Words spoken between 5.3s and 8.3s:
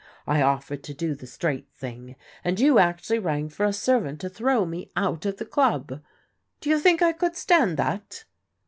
the club. Do you think I could stand that